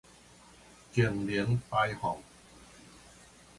[0.95, 2.17] 淨零排放